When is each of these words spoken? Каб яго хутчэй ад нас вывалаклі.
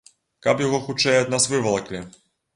Каб 0.45 0.63
яго 0.65 0.79
хутчэй 0.87 1.19
ад 1.19 1.31
нас 1.35 1.47
вывалаклі. 1.53 2.05